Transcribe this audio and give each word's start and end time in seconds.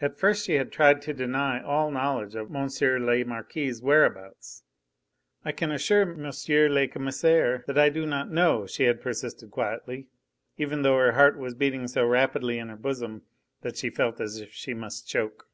At 0.00 0.18
first 0.18 0.44
she 0.44 0.54
had 0.54 0.72
tried 0.72 1.00
to 1.02 1.14
deny 1.14 1.62
all 1.62 1.92
knowledge 1.92 2.34
of 2.34 2.52
M. 2.52 2.66
le 3.06 3.24
Marquis' 3.24 3.76
whereabouts. 3.80 4.64
"I 5.44 5.52
can 5.52 5.70
assure 5.70 6.02
M. 6.02 6.24
le 6.48 6.88
Commissaire 6.88 7.62
that 7.68 7.78
I 7.78 7.88
do 7.88 8.04
not 8.04 8.32
know," 8.32 8.66
she 8.66 8.82
had 8.82 9.00
persisted 9.00 9.52
quietly, 9.52 10.08
even 10.56 10.82
though 10.82 10.98
her 10.98 11.12
heart 11.12 11.38
was 11.38 11.54
beating 11.54 11.86
so 11.86 12.04
rapidly 12.04 12.58
in 12.58 12.68
her 12.68 12.74
bosom 12.76 13.22
that 13.60 13.76
she 13.76 13.90
felt 13.90 14.20
as 14.20 14.38
if 14.40 14.52
she 14.52 14.74
must 14.74 15.06
choke. 15.08 15.46